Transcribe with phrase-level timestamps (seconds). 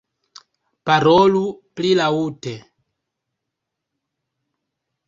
[0.89, 1.41] -Parolu
[1.81, 2.55] pli laŭte.